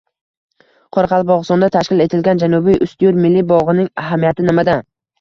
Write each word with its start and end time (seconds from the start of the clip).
Qoraqalpog‘istonda 0.97 1.69
tashkil 1.77 2.03
etilgan 2.07 2.43
“Janubiy 2.47 2.83
Ustyurt” 2.89 3.23
milliy 3.29 3.49
bog‘ining 3.55 3.95
ahamiyati 4.07 4.53
nimada 4.53 4.85